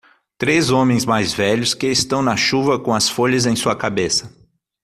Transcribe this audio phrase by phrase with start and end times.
[0.35, 4.35] Três homens mais velhos que estão na chuva com as folhas em sua cabeça.